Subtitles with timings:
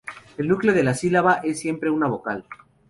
[0.39, 2.43] El núcleo de la sílaba es siempre una vocal.